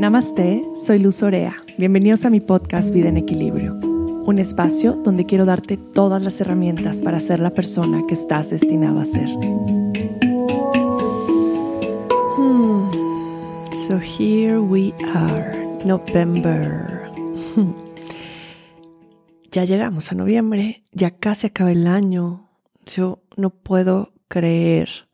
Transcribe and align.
Namaste, 0.00 0.64
soy 0.82 0.98
Luz 0.98 1.22
Orea. 1.22 1.54
Bienvenidos 1.76 2.24
a 2.24 2.30
mi 2.30 2.40
podcast 2.40 2.90
Vida 2.90 3.10
en 3.10 3.18
Equilibrio, 3.18 3.74
un 3.74 4.38
espacio 4.38 4.94
donde 4.94 5.26
quiero 5.26 5.44
darte 5.44 5.76
todas 5.76 6.22
las 6.22 6.40
herramientas 6.40 7.02
para 7.02 7.20
ser 7.20 7.38
la 7.38 7.50
persona 7.50 8.00
que 8.08 8.14
estás 8.14 8.48
destinado 8.48 9.00
a 9.00 9.04
ser. 9.04 9.28
Hmm. 12.38 12.88
So 13.86 13.98
here 13.98 14.58
we 14.58 14.94
are, 15.14 15.68
November. 15.84 17.10
Ya 19.52 19.66
llegamos 19.66 20.12
a 20.12 20.14
noviembre, 20.14 20.82
ya 20.92 21.10
casi 21.10 21.48
acaba 21.48 21.72
el 21.72 21.86
año. 21.86 22.48
Yo 22.86 23.18
no 23.36 23.50
puedo 23.50 24.14
creer 24.28 25.09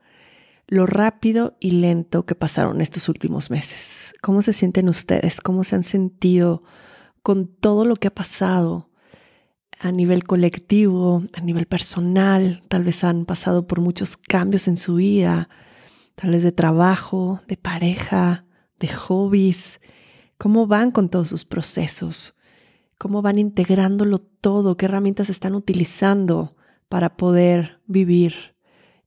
lo 0.69 0.87
rápido 0.87 1.57
y 1.61 1.73
lento 1.73 2.27
que 2.27 2.35
pasaron 2.35 2.81
estos 2.81 3.09
últimos 3.09 3.51
meses. 3.51 4.13
¿Cómo 4.21 4.43
se 4.43 4.53
sienten 4.53 4.89
ustedes? 4.89 5.41
¿Cómo 5.41 5.65
se 5.65 5.77
han 5.77 5.85
sentido 5.85 6.63
con 7.23 7.47
todo 7.47 7.85
lo 7.85 7.97
que 7.97 8.09
ha 8.09 8.15
pasado 8.15 8.91
a 9.79 9.93
nivel 9.93 10.25
colectivo, 10.25 11.23
a 11.35 11.41
nivel 11.41 11.67
personal? 11.67 12.63
Tal 12.69 12.85
vez 12.85 13.05
han 13.05 13.27
pasado 13.27 13.67
por 13.67 13.81
muchos 13.81 14.17
cambios 14.17 14.67
en 14.67 14.77
su 14.77 14.97
vida, 14.97 15.49
tal 16.17 16.33
vez 16.33 16.43
de 16.43 16.53
trabajo, 16.53 17.43
de 17.47 17.57
pareja, 17.57 18.45
de 18.81 18.89
hobbies. 18.89 19.81
¿Cómo 20.37 20.67
van 20.67 20.91
con 20.91 21.09
todos 21.09 21.29
sus 21.29 21.45
procesos? 21.45 22.35
¿Cómo 22.99 23.23
van 23.23 23.39
integrándolo 23.39 24.19
todo? 24.19 24.77
¿Qué 24.77 24.87
herramientas 24.87 25.31
están 25.31 25.55
utilizando 25.55 26.57
para 26.89 27.17
poder 27.17 27.81
vivir 27.87 28.56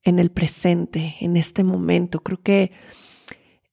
en 0.10 0.20
el 0.20 0.32
presente, 0.32 1.16
en 1.22 1.38
este 1.38 1.64
momento. 1.64 2.22
Creo 2.22 2.42
que 2.42 2.72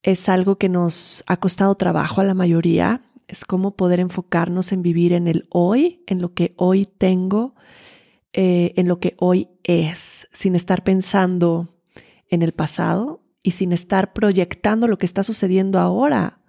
es 0.03 0.29
algo 0.29 0.57
que 0.57 0.69
nos 0.69 1.23
ha 1.27 1.37
costado 1.37 1.75
trabajo 1.75 2.21
a 2.21 2.23
la 2.23 2.33
mayoría. 2.33 3.01
Es 3.27 3.43
como 3.43 3.75
poder 3.75 3.99
enfocarnos 3.99 4.71
en 4.71 4.81
vivir 4.81 5.13
en 5.13 5.27
el 5.27 5.47
hoy, 5.49 6.03
en 6.07 6.21
lo 6.21 6.33
que 6.33 6.53
hoy 6.55 6.85
tengo, 6.85 7.55
eh, 8.31 8.73
en 8.77 8.87
lo 8.87 8.99
que 8.99 9.15
hoy 9.17 9.49
es, 9.63 10.27
sin 10.31 10.55
estar 10.55 10.83
pensando 10.83 11.75
en 12.29 12.41
el 12.41 12.53
pasado 12.53 13.21
y 13.43 13.51
sin 13.51 13.71
estar 13.71 14.13
proyectando 14.13 14.87
lo 14.87 14.97
que 14.97 15.05
está 15.05 15.23
sucediendo 15.23 15.79
ahora 15.79 16.39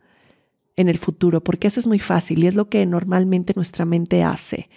en 0.76 0.88
el 0.88 0.98
futuro, 0.98 1.42
porque 1.42 1.66
eso 1.66 1.80
es 1.80 1.88
muy 1.88 1.98
fácil 1.98 2.44
y 2.44 2.46
es 2.46 2.54
lo 2.54 2.68
que 2.68 2.86
normalmente 2.86 3.52
nuestra 3.56 3.84
mente 3.84 4.22
hace 4.22 4.68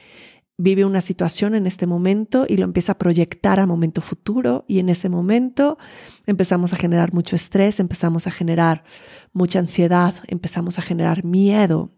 vive 0.62 0.86
una 0.86 1.02
situación 1.02 1.56
en 1.56 1.66
este 1.66 1.88
momento 1.88 2.45
y 2.48 2.56
lo 2.58 2.66
empieza 2.66 2.92
a 2.92 2.98
proyectar 2.98 3.59
a 3.59 3.66
momento 3.66 4.02
futuro 4.02 4.64
y 4.67 4.78
en 4.78 4.90
ese 4.90 5.09
momento 5.09 5.80
empezamos 6.28 6.72
a 6.72 6.76
generar 6.76 7.14
mucho 7.14 7.36
estrés, 7.36 7.80
empezamos 7.80 8.28
a 8.28 8.31
generar 8.31 8.84
mucha 9.34 9.58
ansiedad, 9.58 10.14
empezamos 10.28 10.78
a 10.78 10.84
generar 10.84 11.23
miedo, 11.23 11.89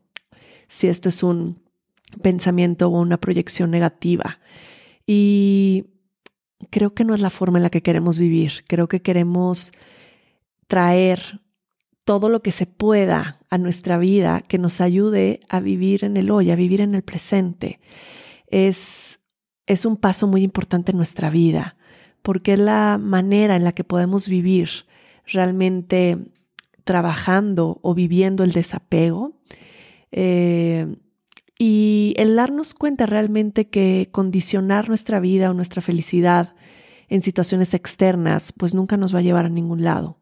si 0.70 0.88
esto 0.88 1.10
es 1.10 1.24
un 1.24 1.62
pensamiento 2.22 2.88
o 2.88 3.02
una 3.02 3.20
proyección 3.20 3.70
negativa. 3.70 4.40
Y 5.06 5.88
creo 6.70 6.94
que 6.94 7.04
no 7.04 7.14
es 7.14 7.20
la 7.20 7.30
forma 7.30 7.60
en 7.60 7.64
la 7.64 7.70
que 7.70 7.84
queremos 7.84 8.18
vivir, 8.18 8.64
creo 8.68 8.88
que 8.88 9.02
queremos 9.02 9.74
traer 10.68 11.42
todo 12.06 12.30
lo 12.30 12.42
que 12.42 12.54
se 12.54 12.66
pueda 12.66 13.40
a 13.50 13.58
nuestra 13.58 13.98
vida 13.98 14.40
que 14.40 14.58
nos 14.58 14.80
ayude 14.80 15.42
a 15.50 15.60
vivir 15.60 16.06
en 16.06 16.16
el 16.16 16.32
hoy, 16.32 16.50
a 16.50 16.56
vivir 16.56 16.80
en 16.80 16.96
el 16.96 17.02
presente 17.02 17.82
es, 18.54 19.20
es 19.66 19.84
un 19.84 19.98
paso 19.98 20.28
muy 20.28 20.44
importante 20.44 20.92
en 20.92 20.98
nuestra 20.98 21.32
vida, 21.32 21.76
porque 22.22 22.54
es 22.54 22.60
la 22.60 23.00
manera 23.02 23.56
en 23.56 23.64
la 23.64 23.72
que 23.72 23.84
podemos 23.84 24.30
vivir 24.30 24.70
realmente 25.26 26.20
trabajando 26.84 27.80
o 27.82 27.96
viviendo 27.96 28.44
el 28.44 28.52
desapego. 28.52 29.34
Eh, 30.12 30.96
y 31.58 32.14
el 32.18 32.36
darnos 32.36 32.76
cuenta 32.76 33.08
realmente 33.08 33.70
que 33.70 34.10
condicionar 34.12 34.88
nuestra 34.88 35.20
vida 35.20 35.50
o 35.50 35.54
nuestra 35.54 35.82
felicidad 35.82 36.56
en 37.10 37.24
situaciones 37.24 37.74
externas, 37.74 38.54
pues 38.54 38.76
nunca 38.76 38.98
nos 38.98 39.16
va 39.16 39.20
a 39.20 39.24
llevar 39.24 39.46
a 39.46 39.50
ningún 39.50 39.84
lado. 39.84 40.20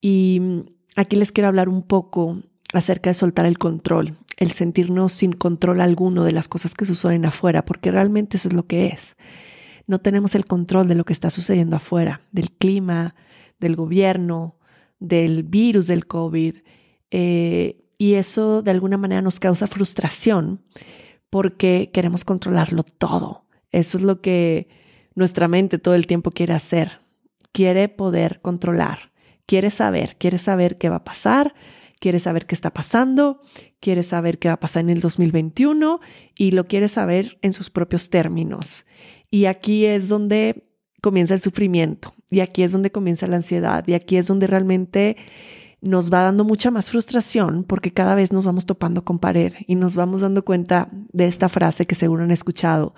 Y 0.00 0.64
aquí 0.96 1.16
les 1.16 1.32
quiero 1.32 1.48
hablar 1.48 1.68
un 1.70 1.82
poco 1.82 2.42
acerca 2.72 3.10
de 3.10 3.14
soltar 3.14 3.46
el 3.46 3.58
control 3.58 4.18
el 4.38 4.52
sentirnos 4.52 5.12
sin 5.12 5.32
control 5.32 5.80
alguno 5.80 6.22
de 6.22 6.32
las 6.32 6.46
cosas 6.46 6.74
que 6.74 6.84
suceden 6.84 7.24
afuera, 7.24 7.64
porque 7.64 7.90
realmente 7.90 8.36
eso 8.36 8.48
es 8.48 8.54
lo 8.54 8.66
que 8.66 8.86
es. 8.86 9.16
No 9.88 10.00
tenemos 10.00 10.36
el 10.36 10.46
control 10.46 10.86
de 10.86 10.94
lo 10.94 11.04
que 11.04 11.12
está 11.12 11.28
sucediendo 11.28 11.74
afuera, 11.74 12.22
del 12.30 12.52
clima, 12.52 13.16
del 13.58 13.74
gobierno, 13.74 14.56
del 15.00 15.42
virus 15.42 15.88
del 15.88 16.06
COVID. 16.06 16.54
Eh, 17.10 17.84
y 17.98 18.14
eso 18.14 18.62
de 18.62 18.70
alguna 18.70 18.96
manera 18.96 19.22
nos 19.22 19.40
causa 19.40 19.66
frustración 19.66 20.62
porque 21.30 21.90
queremos 21.92 22.24
controlarlo 22.24 22.84
todo. 22.84 23.44
Eso 23.72 23.98
es 23.98 24.04
lo 24.04 24.20
que 24.20 24.68
nuestra 25.16 25.48
mente 25.48 25.78
todo 25.78 25.96
el 25.96 26.06
tiempo 26.06 26.30
quiere 26.30 26.54
hacer. 26.54 27.00
Quiere 27.50 27.88
poder 27.88 28.40
controlar, 28.40 29.10
quiere 29.46 29.70
saber, 29.70 30.16
quiere 30.16 30.38
saber 30.38 30.78
qué 30.78 30.90
va 30.90 30.96
a 30.96 31.04
pasar, 31.04 31.54
quiere 31.98 32.18
saber 32.18 32.46
qué 32.46 32.54
está 32.54 32.72
pasando, 32.72 33.40
quiere 33.80 34.02
saber 34.02 34.38
qué 34.38 34.48
va 34.48 34.54
a 34.54 34.60
pasar 34.60 34.82
en 34.82 34.90
el 34.90 35.00
2021 35.00 36.00
y 36.36 36.52
lo 36.52 36.66
quiere 36.66 36.88
saber 36.88 37.38
en 37.42 37.52
sus 37.52 37.70
propios 37.70 38.10
términos. 38.10 38.86
Y 39.30 39.46
aquí 39.46 39.84
es 39.84 40.08
donde 40.08 40.68
comienza 41.00 41.34
el 41.34 41.40
sufrimiento 41.40 42.14
y 42.30 42.40
aquí 42.40 42.62
es 42.62 42.72
donde 42.72 42.90
comienza 42.90 43.26
la 43.26 43.36
ansiedad 43.36 43.86
y 43.86 43.94
aquí 43.94 44.16
es 44.16 44.26
donde 44.26 44.46
realmente 44.46 45.16
nos 45.80 46.12
va 46.12 46.22
dando 46.22 46.44
mucha 46.44 46.70
más 46.70 46.90
frustración 46.90 47.62
porque 47.62 47.92
cada 47.92 48.14
vez 48.14 48.32
nos 48.32 48.44
vamos 48.44 48.66
topando 48.66 49.04
con 49.04 49.20
pared 49.20 49.52
y 49.66 49.76
nos 49.76 49.94
vamos 49.94 50.22
dando 50.22 50.44
cuenta 50.44 50.88
de 51.12 51.26
esta 51.26 51.48
frase 51.48 51.86
que 51.86 51.94
seguro 51.94 52.24
han 52.24 52.32
escuchado. 52.32 52.94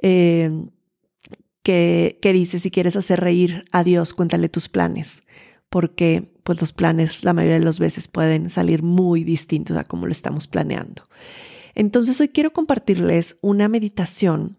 Eh, 0.00 0.66
que, 1.62 2.20
que 2.22 2.32
dice, 2.32 2.60
si 2.60 2.70
quieres 2.70 2.94
hacer 2.94 3.18
reír 3.18 3.64
a 3.72 3.82
Dios, 3.82 4.14
cuéntale 4.14 4.48
tus 4.48 4.68
planes 4.68 5.24
porque 5.68 6.35
pues 6.46 6.60
los 6.60 6.72
planes 6.72 7.24
la 7.24 7.32
mayoría 7.32 7.58
de 7.58 7.64
las 7.64 7.80
veces 7.80 8.06
pueden 8.06 8.48
salir 8.50 8.84
muy 8.84 9.24
distintos 9.24 9.76
a 9.76 9.82
como 9.82 10.06
lo 10.06 10.12
estamos 10.12 10.46
planeando. 10.46 11.08
Entonces 11.74 12.20
hoy 12.20 12.28
quiero 12.28 12.52
compartirles 12.52 13.36
una 13.42 13.68
meditación 13.68 14.56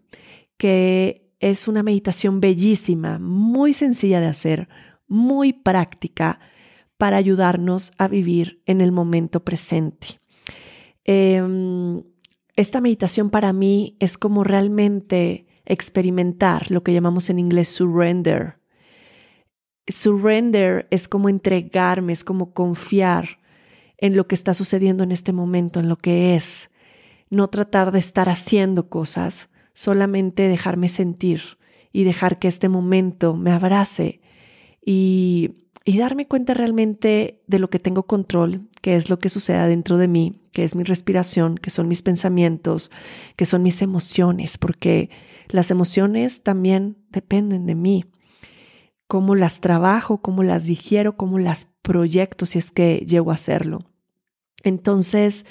que 0.58 1.32
es 1.40 1.66
una 1.66 1.82
meditación 1.82 2.40
bellísima, 2.40 3.18
muy 3.18 3.72
sencilla 3.72 4.20
de 4.20 4.26
hacer, 4.26 4.68
muy 5.06 5.54
práctica 5.54 6.40
para 6.98 7.16
ayudarnos 7.16 7.92
a 7.96 8.06
vivir 8.06 8.62
en 8.66 8.82
el 8.82 8.92
momento 8.92 9.42
presente. 9.42 10.20
Em, 11.04 12.02
esta 12.54 12.82
meditación 12.82 13.30
para 13.30 13.54
mí 13.54 13.96
es 13.98 14.18
como 14.18 14.44
realmente 14.44 15.46
experimentar 15.64 16.70
lo 16.70 16.82
que 16.82 16.92
llamamos 16.92 17.30
en 17.30 17.38
inglés 17.38 17.70
surrender, 17.70 18.57
surrender 19.88 20.86
es 20.90 21.08
como 21.08 21.28
entregarme, 21.28 22.12
es 22.12 22.24
como 22.24 22.52
confiar 22.52 23.38
en 23.96 24.16
lo 24.16 24.26
que 24.26 24.34
está 24.34 24.54
sucediendo 24.54 25.02
en 25.02 25.12
este 25.12 25.32
momento, 25.32 25.80
en 25.80 25.88
lo 25.88 25.96
que 25.96 26.36
es. 26.36 26.70
No 27.30 27.48
tratar 27.48 27.92
de 27.92 27.98
estar 27.98 28.28
haciendo 28.28 28.88
cosas, 28.88 29.48
solamente 29.74 30.48
dejarme 30.48 30.88
sentir 30.88 31.42
y 31.92 32.04
dejar 32.04 32.38
que 32.38 32.48
este 32.48 32.68
momento 32.68 33.34
me 33.34 33.50
abrace 33.50 34.20
y, 34.84 35.50
y 35.84 35.98
darme 35.98 36.26
cuenta 36.26 36.54
realmente 36.54 37.42
de 37.46 37.58
lo 37.58 37.70
que 37.70 37.78
tengo 37.78 38.04
control, 38.04 38.68
que 38.80 38.96
es 38.96 39.10
lo 39.10 39.18
que 39.18 39.28
sucede 39.28 39.68
dentro 39.68 39.96
de 39.96 40.08
mí, 40.08 40.40
que 40.52 40.64
es 40.64 40.74
mi 40.74 40.84
respiración, 40.84 41.56
que 41.56 41.70
son 41.70 41.88
mis 41.88 42.02
pensamientos, 42.02 42.90
que 43.36 43.46
son 43.46 43.62
mis 43.62 43.82
emociones, 43.82 44.58
porque 44.58 45.10
las 45.48 45.70
emociones 45.70 46.42
también 46.42 46.96
dependen 47.10 47.66
de 47.66 47.74
mí 47.74 48.04
cómo 49.08 49.34
las 49.34 49.60
trabajo, 49.60 50.18
cómo 50.18 50.44
las 50.44 50.64
digiero, 50.64 51.16
cómo 51.16 51.38
las 51.38 51.64
proyecto 51.82 52.46
si 52.46 52.58
es 52.58 52.70
que 52.70 53.04
llego 53.08 53.32
a 53.32 53.34
hacerlo. 53.34 53.80
Entonces, 54.62 55.46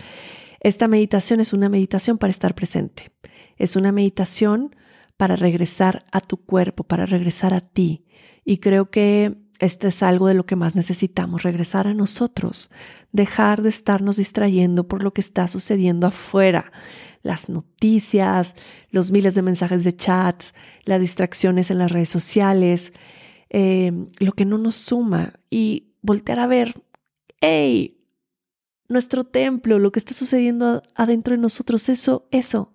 esta 0.62 0.88
meditación 0.88 1.40
es 1.40 1.54
una 1.54 1.68
meditación 1.68 2.18
para 2.18 2.32
estar 2.32 2.56
presente. 2.56 3.12
Es 3.58 3.76
una 3.76 3.92
meditación 3.92 4.76
para 5.18 5.36
regresar 5.36 6.06
a 6.12 6.22
tu 6.22 6.38
cuerpo, 6.38 6.84
para 6.84 7.06
regresar 7.06 7.54
a 7.54 7.62
ti. 7.62 8.06
Y 8.46 8.60
creo 8.60 8.92
que 8.92 9.36
esto 9.60 9.88
es 9.88 10.04
algo 10.04 10.28
de 10.28 10.36
lo 10.36 10.46
que 10.46 10.56
más 10.56 10.76
necesitamos, 10.76 11.42
regresar 11.42 11.88
a 11.88 11.96
nosotros, 11.96 12.70
dejar 13.12 13.64
de 13.64 13.70
estarnos 13.70 14.18
distrayendo 14.18 14.88
por 14.88 15.02
lo 15.02 15.14
que 15.14 15.22
está 15.22 15.48
sucediendo 15.48 16.06
afuera, 16.06 16.72
las 17.24 17.50
noticias, 17.50 18.54
los 18.92 19.10
miles 19.10 19.34
de 19.34 19.42
mensajes 19.42 19.84
de 19.84 19.96
chats, 19.96 20.54
las 20.86 21.00
distracciones 21.00 21.72
en 21.72 21.80
las 21.80 21.92
redes 21.92 22.10
sociales, 22.10 22.94
eh, 23.50 23.92
lo 24.20 24.32
que 24.34 24.46
no 24.46 24.58
nos 24.58 24.76
suma 24.76 25.34
y 25.50 25.94
voltear 26.02 26.40
a 26.40 26.48
ver, 26.48 26.82
hey, 27.42 27.98
nuestro 28.88 29.26
templo, 29.26 29.80
lo 29.80 29.92
que 29.92 30.00
está 30.00 30.14
sucediendo 30.14 30.84
adentro 30.96 31.36
de 31.36 31.42
nosotros, 31.42 31.90
eso, 31.90 32.28
eso 32.32 32.74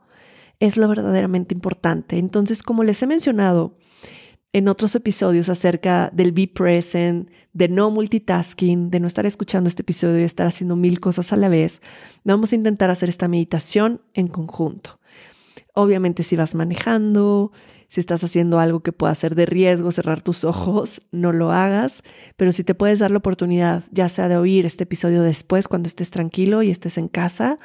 es 0.61 0.77
lo 0.77 0.89
verdaderamente 0.89 1.55
importante. 1.55 2.19
Entonces, 2.19 2.63
como 2.63 2.85
les 2.85 3.03
he 3.03 3.07
mencionado 3.07 3.77
en 4.53 4.69
otros 4.69 4.95
episodios 4.95 5.49
acerca 5.49 6.11
del 6.13 6.33
be 6.33 6.47
present, 6.47 7.31
de 7.55 7.69
no 7.69 7.91
multitasking, 7.91 8.91
de 8.91 9.01
no 9.01 9.07
estar 9.07 9.25
escuchando 9.25 9.69
este 9.69 9.83
episodio 9.83 10.21
y 10.21 10.25
estar 10.25 10.47
haciendo 10.47 10.77
mil 10.77 11.01
cosas 11.01 11.33
a 11.33 11.37
la 11.37 11.49
vez, 11.49 11.81
vamos 12.25 12.53
a 12.53 12.57
intentar 12.57 12.91
hacer 12.91 13.09
esta 13.09 13.29
meditación 13.29 14.03
en 14.15 14.29
conjunto. 14.29 15.01
Obviamente 15.75 16.23
si 16.23 16.37
vas 16.37 16.55
manejando, 16.55 17.51
si 17.93 18.01
estás 18.01 18.25
haciendo 18.25 18.59
algo 18.59 18.81
que 18.81 18.91
pueda 18.91 19.15
ser 19.15 19.35
de 19.35 19.45
riesgo, 19.45 19.93
cerrar 19.93 20.23
tus 20.23 20.45
ojos, 20.45 21.03
no 21.13 21.31
lo 21.31 21.53
hagas, 21.53 22.03
pero 22.39 22.51
si 22.51 22.65
te 22.65 22.75
puedes 22.75 23.01
dar 23.01 23.11
la 23.11 23.19
oportunidad, 23.19 23.85
ya 23.91 24.09
sea 24.09 24.29
de 24.29 24.39
oír 24.39 24.65
este 24.65 24.85
episodio 24.85 25.23
después 25.23 25.69
cuando 25.69 25.89
estés 25.89 26.11
tranquilo 26.11 26.63
y 26.63 26.71
estés 26.71 26.97
en 26.97 27.09
casa 27.09 27.59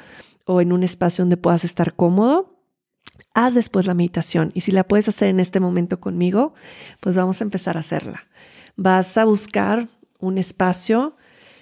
o 0.44 0.60
en 0.60 0.74
un 0.74 0.82
espacio 0.82 1.22
donde 1.22 1.38
puedas 1.38 1.64
estar 1.64 1.94
cómodo, 1.94 2.60
haz 3.32 3.54
después 3.54 3.86
la 3.86 3.94
meditación 3.94 4.50
y 4.52 4.60
si 4.60 4.70
la 4.70 4.86
puedes 4.86 5.08
hacer 5.08 5.28
en 5.28 5.40
este 5.40 5.60
momento 5.60 5.98
conmigo, 5.98 6.52
pues 7.00 7.16
vamos 7.16 7.40
a 7.40 7.44
empezar 7.44 7.78
a 7.78 7.80
hacerla. 7.80 8.26
Vas 8.76 9.16
a 9.16 9.24
buscar 9.24 9.88
un 10.18 10.36
espacio 10.36 11.16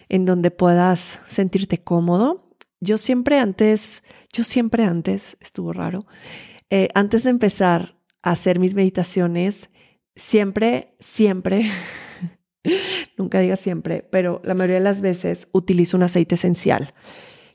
en 0.09 0.25
donde 0.25 0.51
puedas 0.51 1.21
sentirte 1.29 1.79
cómodo. 1.79 2.51
Yo 2.81 2.99
siempre 2.99 3.39
antes, 3.39 4.03
yo 4.33 4.43
siempre 4.43 4.83
antes, 4.83 5.37
estuvo 5.41 5.73
raro, 5.73 6.05
eh, 6.69 6.89
antes 6.95 7.23
de 7.23 7.31
empezar 7.31 7.96
hacer 8.33 8.59
mis 8.59 8.75
meditaciones, 8.75 9.71
siempre, 10.17 10.95
siempre, 10.99 11.71
nunca 13.17 13.41
diga 13.41 13.57
siempre, 13.57 14.03
pero 14.11 14.41
la 14.45 14.55
mayoría 14.55 14.77
de 14.77 14.85
las 14.85 15.01
veces 15.01 15.49
utilizo 15.53 15.97
un 15.97 16.03
aceite 16.03 16.35
esencial 16.35 16.95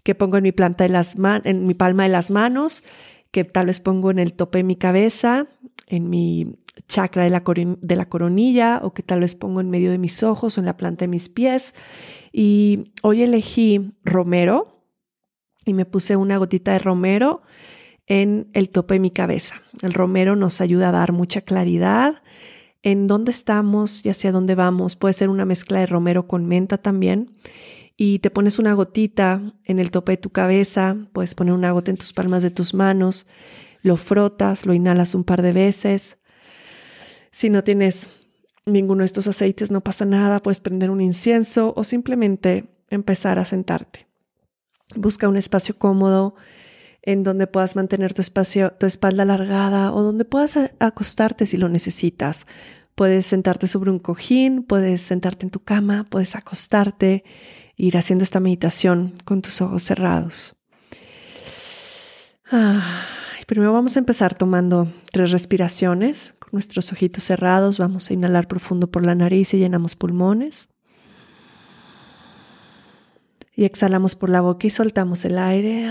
que 0.03 0.15
pongo 0.15 0.37
en 0.37 0.43
mi 0.43 0.51
planta 0.51 0.85
de 0.85 0.89
las 0.89 1.15
en 1.43 1.67
mi 1.67 1.73
palma 1.73 2.03
de 2.03 2.09
las 2.09 2.31
manos 2.31 2.83
que 3.31 3.43
tal 3.43 3.67
vez 3.67 3.79
pongo 3.79 4.11
en 4.11 4.19
el 4.19 4.33
tope 4.33 4.59
de 4.59 4.63
mi 4.63 4.75
cabeza, 4.75 5.47
en 5.87 6.09
mi 6.09 6.57
chakra 6.87 7.23
de 7.23 7.29
la, 7.29 7.43
de 7.45 7.95
la 7.95 8.09
coronilla 8.09 8.79
o 8.83 8.93
que 8.93 9.03
tal 9.03 9.21
vez 9.21 9.35
pongo 9.35 9.61
en 9.61 9.69
medio 9.69 9.91
de 9.91 9.97
mis 9.97 10.23
ojos 10.23 10.57
o 10.57 10.61
en 10.61 10.65
la 10.65 10.77
planta 10.77 11.03
de 11.03 11.09
mis 11.09 11.29
pies. 11.29 11.73
Y 12.31 12.93
hoy 13.01 13.23
elegí 13.23 13.93
romero 14.03 14.85
y 15.65 15.73
me 15.73 15.85
puse 15.85 16.15
una 16.15 16.37
gotita 16.37 16.73
de 16.73 16.79
romero 16.79 17.41
en 18.11 18.49
el 18.51 18.69
tope 18.69 18.95
de 18.95 18.99
mi 18.99 19.09
cabeza. 19.09 19.61
El 19.81 19.93
romero 19.93 20.35
nos 20.35 20.59
ayuda 20.59 20.89
a 20.89 20.91
dar 20.91 21.13
mucha 21.13 21.39
claridad 21.39 22.21
en 22.83 23.07
dónde 23.07 23.31
estamos 23.31 24.05
y 24.05 24.09
hacia 24.09 24.33
dónde 24.33 24.53
vamos. 24.53 24.97
Puede 24.97 25.13
ser 25.13 25.29
una 25.29 25.45
mezcla 25.45 25.79
de 25.79 25.85
romero 25.85 26.27
con 26.27 26.45
menta 26.45 26.77
también 26.77 27.37
y 27.95 28.19
te 28.19 28.29
pones 28.29 28.59
una 28.59 28.73
gotita 28.73 29.41
en 29.63 29.79
el 29.79 29.91
tope 29.91 30.11
de 30.11 30.17
tu 30.17 30.29
cabeza, 30.29 30.97
puedes 31.13 31.35
poner 31.35 31.53
una 31.53 31.71
gota 31.71 31.89
en 31.89 31.95
tus 31.95 32.11
palmas 32.11 32.43
de 32.43 32.51
tus 32.51 32.73
manos, 32.73 33.27
lo 33.81 33.95
frotas, 33.95 34.65
lo 34.65 34.73
inhalas 34.73 35.15
un 35.15 35.23
par 35.23 35.41
de 35.41 35.53
veces. 35.53 36.17
Si 37.31 37.49
no 37.49 37.63
tienes 37.63 38.09
ninguno 38.65 39.03
de 39.03 39.05
estos 39.05 39.27
aceites, 39.27 39.71
no 39.71 39.79
pasa 39.79 40.03
nada, 40.03 40.39
puedes 40.39 40.59
prender 40.59 40.89
un 40.89 40.99
incienso 40.99 41.73
o 41.77 41.85
simplemente 41.85 42.65
empezar 42.89 43.39
a 43.39 43.45
sentarte. 43.45 44.05
Busca 44.97 45.29
un 45.29 45.37
espacio 45.37 45.77
cómodo 45.77 46.35
en 47.03 47.23
donde 47.23 47.47
puedas 47.47 47.75
mantener 47.75 48.13
tu 48.13 48.21
espacio, 48.21 48.73
tu 48.73 48.85
espalda 48.85 49.23
alargada 49.23 49.93
o 49.93 50.03
donde 50.03 50.25
puedas 50.25 50.57
acostarte 50.79 51.45
si 51.45 51.57
lo 51.57 51.69
necesitas. 51.69 52.45
Puedes 52.95 53.25
sentarte 53.25 53.67
sobre 53.67 53.89
un 53.89 53.99
cojín, 53.99 54.63
puedes 54.63 55.01
sentarte 55.01 55.45
en 55.45 55.49
tu 55.49 55.63
cama, 55.63 56.05
puedes 56.09 56.35
acostarte 56.35 57.23
ir 57.75 57.97
haciendo 57.97 58.23
esta 58.23 58.39
meditación 58.39 59.13
con 59.25 59.41
tus 59.41 59.61
ojos 59.61 59.83
cerrados. 59.83 60.55
primero 63.47 63.73
vamos 63.73 63.95
a 63.95 63.99
empezar 63.99 64.37
tomando 64.37 64.91
tres 65.11 65.31
respiraciones. 65.31 66.35
Con 66.39 66.49
nuestros 66.53 66.91
ojitos 66.91 67.23
cerrados 67.23 67.79
vamos 67.79 68.09
a 68.09 68.13
inhalar 68.13 68.47
profundo 68.47 68.91
por 68.91 69.05
la 69.05 69.15
nariz 69.15 69.53
y 69.53 69.57
llenamos 69.57 69.95
pulmones. 69.95 70.69
Y 73.55 73.65
exhalamos 73.65 74.15
por 74.15 74.29
la 74.29 74.41
boca 74.41 74.67
y 74.67 74.69
soltamos 74.69 75.25
el 75.25 75.37
aire. 75.37 75.87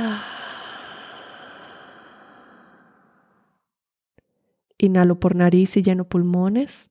Inhalo 4.90 5.20
por 5.20 5.36
nariz 5.36 5.76
y 5.76 5.82
lleno 5.84 6.04
pulmones. 6.04 6.90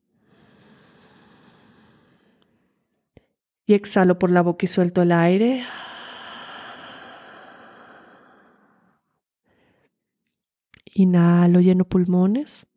Y 3.65 3.73
exhalo 3.73 4.17
por 4.17 4.31
la 4.31 4.41
boca 4.41 4.63
y 4.63 4.67
suelto 4.67 5.01
el 5.01 5.11
aire. 5.11 5.63
Inhalo, 10.85 11.59
lleno 11.59 11.83
pulmones. 11.83 12.67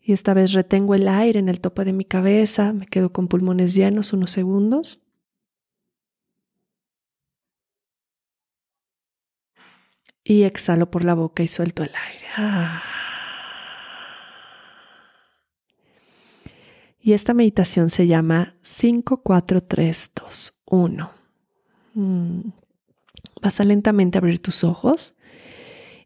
Y 0.00 0.14
esta 0.14 0.32
vez 0.32 0.54
retengo 0.54 0.94
el 0.94 1.06
aire 1.06 1.38
en 1.38 1.50
el 1.50 1.60
tope 1.60 1.84
de 1.84 1.92
mi 1.92 2.06
cabeza. 2.06 2.72
Me 2.72 2.86
quedo 2.86 3.12
con 3.12 3.28
pulmones 3.28 3.74
llenos 3.74 4.14
unos 4.14 4.30
segundos. 4.30 5.06
Y 10.24 10.44
exhalo 10.44 10.90
por 10.90 11.04
la 11.04 11.12
boca 11.12 11.42
y 11.42 11.48
suelto 11.48 11.82
el 11.82 11.90
aire. 11.94 12.26
Ah. 12.38 12.99
Y 17.02 17.12
esta 17.12 17.32
meditación 17.34 17.88
se 17.88 18.06
llama 18.06 18.54
5, 18.62 19.22
4, 19.22 19.62
3, 19.62 20.12
2, 20.22 20.60
1. 20.66 21.10
Vas 23.42 23.60
a 23.60 23.64
lentamente 23.64 24.18
abrir 24.18 24.40
tus 24.40 24.64
ojos 24.64 25.14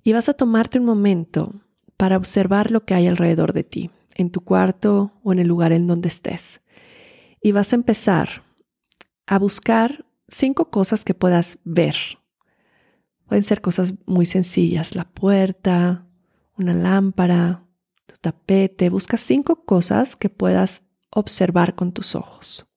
y 0.02 0.12
vas 0.12 0.28
a 0.28 0.34
tomarte 0.34 0.78
un 0.78 0.84
momento 0.84 1.52
para 1.96 2.16
observar 2.16 2.70
lo 2.70 2.84
que 2.84 2.94
hay 2.94 3.06
alrededor 3.06 3.52
de 3.52 3.64
ti, 3.64 3.90
en 4.14 4.30
tu 4.30 4.42
cuarto 4.42 5.12
o 5.22 5.32
en 5.32 5.40
el 5.40 5.48
lugar 5.48 5.72
en 5.72 5.86
donde 5.86 6.08
estés. 6.08 6.62
Y 7.42 7.52
vas 7.52 7.72
a 7.72 7.76
empezar 7.76 8.44
a 9.26 9.38
buscar 9.38 10.04
cinco 10.28 10.70
cosas 10.70 11.04
que 11.04 11.14
puedas 11.14 11.58
ver. 11.64 11.96
Pueden 13.26 13.44
ser 13.44 13.60
cosas 13.60 13.94
muy 14.06 14.26
sencillas, 14.26 14.94
la 14.94 15.04
puerta, 15.04 16.06
una 16.56 16.74
lámpara, 16.74 17.64
tu 18.06 18.14
tapete. 18.20 18.90
Busca 18.90 19.16
cinco 19.16 19.64
cosas 19.64 20.14
que 20.16 20.28
puedas 20.28 20.83
observar 21.14 21.74
con 21.74 21.92
tus 21.92 22.14
ojos. 22.14 22.68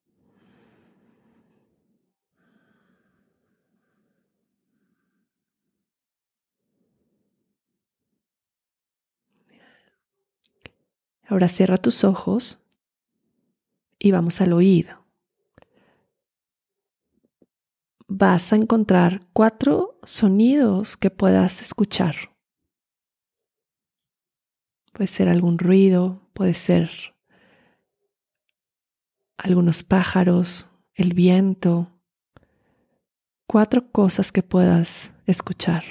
Ahora 11.28 11.50
cierra 11.50 11.78
tus 11.78 12.06
ojos 12.06 12.64
y 14.00 14.12
vamos 14.12 14.40
al 14.40 14.54
oído. 14.54 15.06
Vas 18.08 18.54
a 18.54 18.56
encontrar 18.56 19.28
cuatro 19.34 20.00
sonidos 20.04 20.96
que 20.96 21.12
puedas 21.12 21.62
escuchar. 21.62 22.16
Puede 24.94 25.08
ser 25.08 25.28
algún 25.28 25.60
ruido, 25.60 26.22
puede 26.34 26.54
ser 26.54 27.17
algunos 29.38 29.84
pájaros, 29.84 30.70
el 30.96 31.14
viento, 31.14 31.92
cuatro 33.46 33.92
cosas 33.92 34.32
que 34.32 34.44
puedas 34.44 35.12
escuchar. 35.26 35.84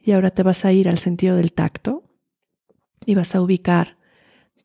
Y 0.00 0.12
ahora 0.12 0.30
te 0.30 0.42
vas 0.42 0.64
a 0.64 0.72
ir 0.72 0.88
al 0.88 0.98
sentido 0.98 1.36
del 1.36 1.52
tacto 1.52 2.02
y 3.04 3.14
vas 3.14 3.34
a 3.34 3.42
ubicar 3.42 3.98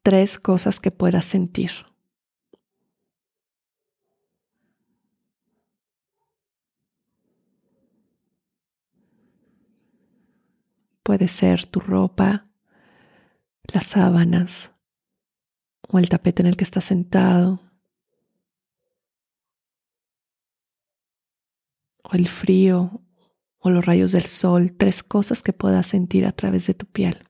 tres 0.01 0.39
cosas 0.39 0.79
que 0.79 0.89
puedas 0.89 1.25
sentir. 1.25 1.92
Puede 11.03 11.27
ser 11.27 11.65
tu 11.65 11.81
ropa, 11.81 12.47
las 13.73 13.85
sábanas 13.85 14.71
o 15.89 15.99
el 15.99 16.07
tapete 16.07 16.41
en 16.41 16.47
el 16.47 16.55
que 16.55 16.63
estás 16.63 16.85
sentado 16.85 17.59
o 22.03 22.13
el 22.13 22.27
frío 22.27 23.01
o 23.59 23.69
los 23.69 23.85
rayos 23.85 24.13
del 24.13 24.25
sol, 24.25 24.73
tres 24.73 25.03
cosas 25.03 25.43
que 25.43 25.53
puedas 25.53 25.87
sentir 25.87 26.25
a 26.25 26.31
través 26.31 26.67
de 26.67 26.73
tu 26.73 26.85
piel. 26.85 27.27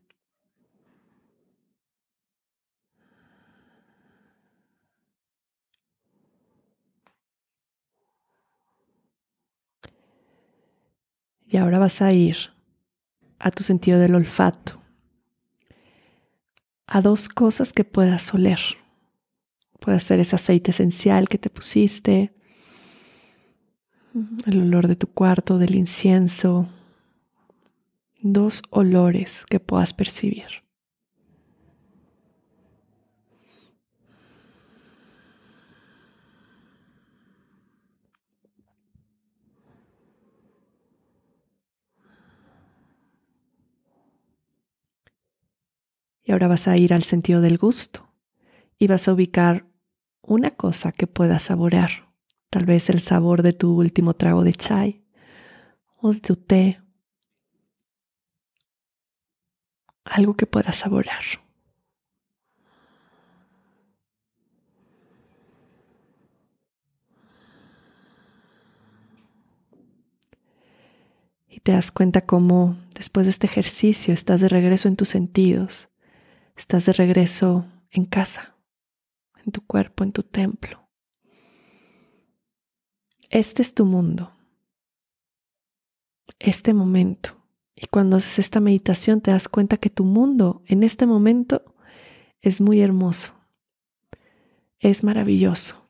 Y 11.46 11.58
ahora 11.58 11.78
vas 11.78 12.02
a 12.02 12.12
ir 12.14 12.53
a 13.44 13.52
tu 13.52 13.62
sentido 13.62 14.00
del 14.00 14.16
olfato, 14.16 14.82
a 16.88 17.02
dos 17.02 17.28
cosas 17.28 17.74
que 17.74 17.84
puedas 17.84 18.34
oler. 18.34 18.62
Puede 19.82 20.00
ser 20.00 20.22
ese 20.22 20.38
aceite 20.38 20.72
esencial 20.72 21.28
que 21.28 21.38
te 21.38 21.50
pusiste, 21.50 22.34
el 24.46 24.62
olor 24.62 24.88
de 24.88 24.96
tu 24.96 25.08
cuarto, 25.08 25.58
del 25.58 25.76
incienso, 25.76 26.70
dos 28.22 28.62
olores 28.70 29.46
que 29.50 29.60
puedas 29.60 29.94
percibir. 29.94 30.63
Y 46.24 46.32
ahora 46.32 46.48
vas 46.48 46.68
a 46.68 46.78
ir 46.78 46.94
al 46.94 47.04
sentido 47.04 47.42
del 47.42 47.58
gusto 47.58 48.10
y 48.78 48.88
vas 48.88 49.08
a 49.08 49.14
ubicar 49.14 49.66
una 50.22 50.52
cosa 50.52 50.92
que 50.92 51.06
puedas 51.06 51.44
saborear. 51.44 52.14
Tal 52.50 52.66
vez 52.66 52.90
el 52.90 53.02
sabor 53.02 53.44
de 53.44 53.54
tu 53.54 53.76
último 53.76 54.14
trago 54.14 54.44
de 54.44 54.54
chai 54.54 55.04
o 56.02 56.14
de 56.14 56.20
tu 56.20 56.36
té. 56.36 56.82
Algo 60.06 60.36
que 60.36 60.46
puedas 60.46 60.76
saborear. 60.78 61.24
Y 71.48 71.60
te 71.60 71.72
das 71.72 71.92
cuenta 71.92 72.22
cómo 72.22 72.78
después 72.96 73.26
de 73.26 73.32
este 73.32 73.48
ejercicio 73.48 74.14
estás 74.14 74.42
de 74.42 74.50
regreso 74.50 74.88
en 74.88 74.96
tus 74.96 75.10
sentidos 75.10 75.90
Estás 76.56 76.86
de 76.86 76.94
regreso 76.94 77.66
en 77.90 78.06
casa, 78.06 78.56
en 79.44 79.52
tu 79.52 79.66
cuerpo, 79.66 80.04
en 80.04 80.12
tu 80.12 80.24
templo. 80.24 80.88
Este 83.30 83.64
es 83.64 83.74
tu 83.74 83.86
mundo, 83.86 84.32
este 86.40 86.74
momento. 86.74 87.44
Y 87.76 87.88
cuando 87.88 88.18
haces 88.18 88.38
esta 88.38 88.60
meditación 88.60 89.22
te 89.22 89.32
das 89.32 89.50
cuenta 89.50 89.78
que 89.78 89.90
tu 89.90 90.06
mundo 90.06 90.62
en 90.68 90.84
este 90.84 91.08
momento 91.08 91.76
es 92.42 92.62
muy 92.62 92.82
hermoso, 92.82 93.34
es 94.80 95.04
maravilloso. 95.04 95.84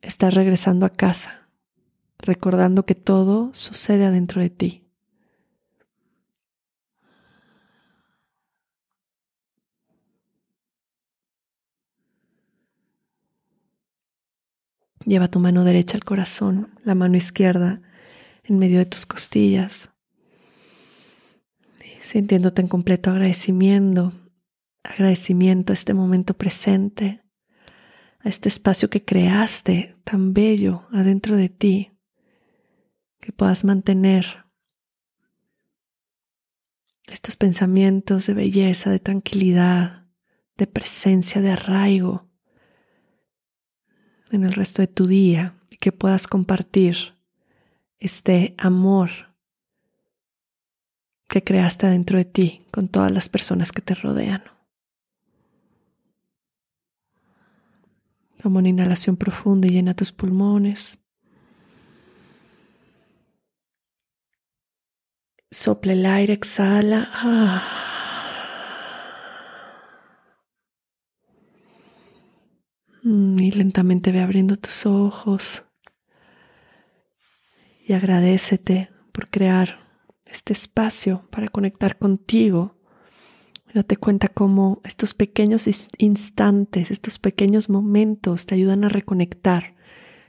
Estás 0.00 0.32
regresando 0.32 0.86
a 0.86 0.90
casa, 0.90 1.48
recordando 2.18 2.86
que 2.86 2.94
todo 2.94 3.52
sucede 3.52 4.06
adentro 4.06 4.40
de 4.40 4.48
ti. 4.48 4.89
Lleva 15.06 15.28
tu 15.28 15.38
mano 15.38 15.64
derecha 15.64 15.96
al 15.96 16.04
corazón, 16.04 16.74
la 16.84 16.94
mano 16.94 17.16
izquierda 17.16 17.80
en 18.44 18.58
medio 18.58 18.78
de 18.78 18.86
tus 18.86 19.06
costillas, 19.06 19.94
sintiéndote 22.02 22.60
en 22.60 22.68
completo 22.68 23.10
agradecimiento, 23.10 24.12
agradecimiento 24.82 25.72
a 25.72 25.74
este 25.74 25.94
momento 25.94 26.34
presente, 26.34 27.22
a 28.18 28.28
este 28.28 28.48
espacio 28.48 28.90
que 28.90 29.04
creaste 29.04 29.96
tan 30.04 30.34
bello 30.34 30.86
adentro 30.92 31.36
de 31.36 31.48
ti, 31.48 31.92
que 33.20 33.32
puedas 33.32 33.64
mantener 33.64 34.44
estos 37.06 37.36
pensamientos 37.36 38.26
de 38.26 38.34
belleza, 38.34 38.90
de 38.90 38.98
tranquilidad, 38.98 40.06
de 40.56 40.66
presencia, 40.66 41.40
de 41.40 41.52
arraigo 41.52 42.29
en 44.30 44.44
el 44.44 44.52
resto 44.52 44.82
de 44.82 44.88
tu 44.88 45.06
día 45.06 45.54
y 45.70 45.76
que 45.76 45.92
puedas 45.92 46.26
compartir 46.26 47.14
este 47.98 48.54
amor 48.58 49.10
que 51.28 51.44
creaste 51.44 51.86
dentro 51.86 52.18
de 52.18 52.24
ti 52.24 52.66
con 52.70 52.88
todas 52.88 53.12
las 53.12 53.28
personas 53.28 53.72
que 53.72 53.82
te 53.82 53.94
rodean. 53.94 54.42
Toma 58.42 58.60
una 58.60 58.68
inhalación 58.68 59.16
profunda 59.16 59.68
y 59.68 59.70
llena 59.70 59.94
tus 59.94 60.12
pulmones. 60.12 60.98
Sopla 65.50 65.92
el 65.92 66.06
aire, 66.06 66.32
exhala. 66.32 67.10
Ah. 67.12 67.79
Y 73.40 73.52
lentamente 73.52 74.12
ve 74.12 74.20
abriendo 74.20 74.56
tus 74.56 74.84
ojos 74.84 75.64
y 77.86 77.94
agradecete 77.94 78.90
por 79.12 79.30
crear 79.30 79.78
este 80.26 80.52
espacio 80.52 81.26
para 81.30 81.48
conectar 81.48 81.96
contigo. 81.98 82.76
Date 83.72 83.96
cuenta 83.96 84.28
cómo 84.28 84.82
estos 84.84 85.14
pequeños 85.14 85.66
instantes, 85.96 86.90
estos 86.90 87.18
pequeños 87.18 87.70
momentos 87.70 88.44
te 88.44 88.56
ayudan 88.56 88.84
a 88.84 88.90
reconectar 88.90 89.74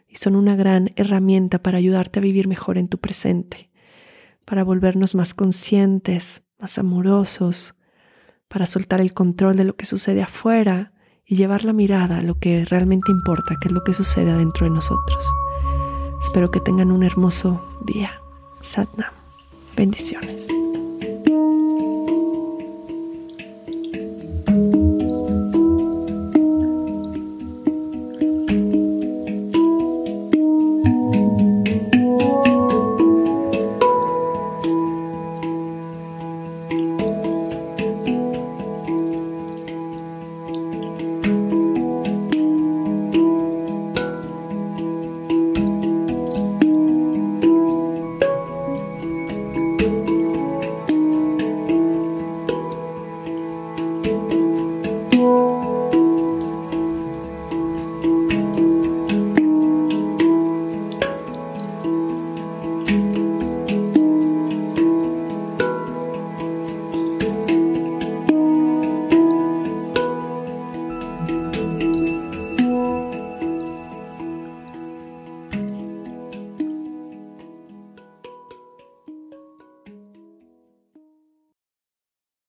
y 0.08 0.15
son 0.15 0.38
una 0.38 0.56
gran 0.56 0.91
herramienta 0.96 1.62
para 1.62 1.80
ayudarte 1.80 2.20
a 2.20 2.22
vivir 2.22 2.48
mejor 2.48 2.77
en 2.77 2.88
tu 2.88 2.98
presente, 2.98 3.72
para 4.46 4.63
volvernos 4.63 5.15
más 5.15 5.34
conscientes, 5.34 6.44
más 6.58 6.77
amorosos, 6.77 7.75
para 8.48 8.68
soltar 8.68 9.01
el 9.01 9.13
control 9.13 9.58
de 9.58 9.65
lo 9.65 9.75
que 9.75 9.86
sucede 9.86 10.22
afuera 10.22 10.94
y 11.31 11.38
llevar 11.38 11.63
la 11.63 11.71
mirada 11.71 12.17
a 12.17 12.21
lo 12.23 12.35
que 12.35 12.65
realmente 12.65 13.09
importa, 13.09 13.55
que 13.55 13.69
es 13.69 13.73
lo 13.73 13.85
que 13.85 13.93
sucede 13.93 14.33
dentro 14.33 14.65
de 14.65 14.71
nosotros. 14.71 15.25
Espero 16.19 16.51
que 16.51 16.59
tengan 16.59 16.91
un 16.91 17.03
hermoso 17.03 17.65
día. 17.85 18.21
Satnam. 18.59 19.11
Bendiciones. 19.77 20.61